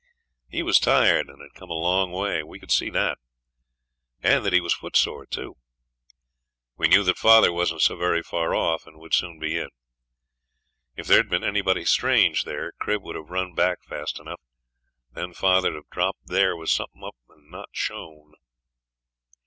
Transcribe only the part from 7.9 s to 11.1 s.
very far off, and would soon be in. If